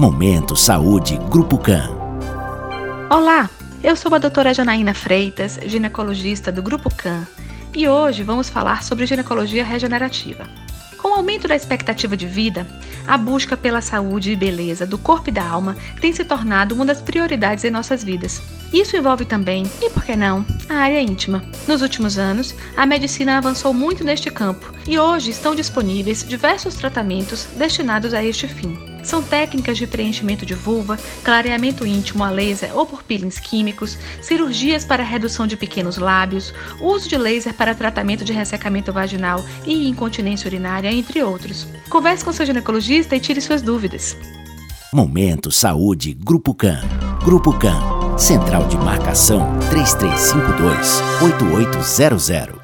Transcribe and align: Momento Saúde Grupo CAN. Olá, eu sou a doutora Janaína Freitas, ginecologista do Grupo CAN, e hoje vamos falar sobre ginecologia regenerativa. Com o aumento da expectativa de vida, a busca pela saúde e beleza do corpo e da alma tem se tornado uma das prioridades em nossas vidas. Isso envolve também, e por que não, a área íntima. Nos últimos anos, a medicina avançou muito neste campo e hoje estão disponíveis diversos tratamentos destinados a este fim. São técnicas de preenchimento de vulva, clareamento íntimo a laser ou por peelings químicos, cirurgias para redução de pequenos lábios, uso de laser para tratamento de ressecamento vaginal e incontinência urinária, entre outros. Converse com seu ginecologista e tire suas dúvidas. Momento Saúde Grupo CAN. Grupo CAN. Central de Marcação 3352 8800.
Momento 0.00 0.56
Saúde 0.56 1.18
Grupo 1.28 1.58
CAN. 1.58 1.90
Olá, 3.10 3.50
eu 3.84 3.94
sou 3.94 4.14
a 4.14 4.18
doutora 4.18 4.54
Janaína 4.54 4.94
Freitas, 4.94 5.60
ginecologista 5.66 6.50
do 6.50 6.62
Grupo 6.62 6.88
CAN, 6.88 7.28
e 7.76 7.86
hoje 7.86 8.22
vamos 8.22 8.48
falar 8.48 8.82
sobre 8.82 9.04
ginecologia 9.04 9.62
regenerativa. 9.62 10.48
Com 10.96 11.08
o 11.08 11.14
aumento 11.16 11.46
da 11.46 11.54
expectativa 11.54 12.16
de 12.16 12.26
vida, 12.26 12.66
a 13.06 13.18
busca 13.18 13.58
pela 13.58 13.82
saúde 13.82 14.32
e 14.32 14.36
beleza 14.36 14.86
do 14.86 14.96
corpo 14.96 15.28
e 15.28 15.32
da 15.32 15.46
alma 15.46 15.76
tem 16.00 16.14
se 16.14 16.24
tornado 16.24 16.74
uma 16.74 16.86
das 16.86 17.02
prioridades 17.02 17.64
em 17.64 17.70
nossas 17.70 18.02
vidas. 18.02 18.40
Isso 18.72 18.96
envolve 18.96 19.26
também, 19.26 19.70
e 19.82 19.90
por 19.90 20.02
que 20.02 20.16
não, 20.16 20.46
a 20.70 20.76
área 20.76 21.02
íntima. 21.02 21.44
Nos 21.68 21.82
últimos 21.82 22.18
anos, 22.18 22.54
a 22.74 22.86
medicina 22.86 23.36
avançou 23.36 23.74
muito 23.74 24.02
neste 24.02 24.30
campo 24.30 24.72
e 24.88 24.98
hoje 24.98 25.30
estão 25.30 25.54
disponíveis 25.54 26.26
diversos 26.26 26.74
tratamentos 26.76 27.46
destinados 27.58 28.14
a 28.14 28.24
este 28.24 28.48
fim. 28.48 28.89
São 29.02 29.22
técnicas 29.22 29.78
de 29.78 29.86
preenchimento 29.86 30.44
de 30.44 30.54
vulva, 30.54 30.98
clareamento 31.24 31.86
íntimo 31.86 32.24
a 32.24 32.30
laser 32.30 32.76
ou 32.76 32.86
por 32.86 33.02
peelings 33.02 33.38
químicos, 33.38 33.98
cirurgias 34.20 34.84
para 34.84 35.02
redução 35.02 35.46
de 35.46 35.56
pequenos 35.56 35.98
lábios, 35.98 36.52
uso 36.80 37.08
de 37.08 37.16
laser 37.16 37.54
para 37.54 37.74
tratamento 37.74 38.24
de 38.24 38.32
ressecamento 38.32 38.92
vaginal 38.92 39.44
e 39.66 39.88
incontinência 39.88 40.48
urinária, 40.48 40.92
entre 40.92 41.22
outros. 41.22 41.66
Converse 41.88 42.24
com 42.24 42.32
seu 42.32 42.46
ginecologista 42.46 43.16
e 43.16 43.20
tire 43.20 43.40
suas 43.40 43.62
dúvidas. 43.62 44.16
Momento 44.92 45.52
Saúde 45.52 46.12
Grupo 46.14 46.52
CAN. 46.52 46.80
Grupo 47.24 47.52
CAN. 47.52 48.18
Central 48.18 48.66
de 48.66 48.76
Marcação 48.76 49.56
3352 49.70 51.00
8800. 51.22 52.59